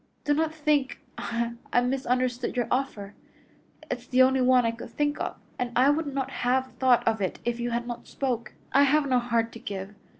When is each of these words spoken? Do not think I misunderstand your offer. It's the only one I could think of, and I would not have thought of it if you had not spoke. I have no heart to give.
Do 0.23 0.33
not 0.33 0.51
think 0.51 0.99
I 1.19 1.81
misunderstand 1.83 2.57
your 2.57 2.67
offer. 2.71 3.13
It's 3.91 4.07
the 4.07 4.23
only 4.23 4.41
one 4.41 4.65
I 4.65 4.71
could 4.71 4.89
think 4.89 5.19
of, 5.21 5.37
and 5.59 5.71
I 5.75 5.91
would 5.91 6.07
not 6.11 6.31
have 6.41 6.71
thought 6.79 7.07
of 7.07 7.21
it 7.21 7.37
if 7.45 7.59
you 7.59 7.69
had 7.69 7.85
not 7.85 8.07
spoke. 8.07 8.53
I 8.73 8.81
have 8.81 9.07
no 9.07 9.19
heart 9.19 9.51
to 9.51 9.59
give. 9.59 9.93